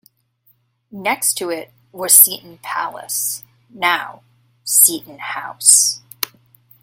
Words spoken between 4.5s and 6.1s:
Seton House.